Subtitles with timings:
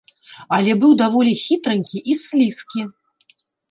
[0.57, 2.81] Але быў даволі хітранькі і слізкі.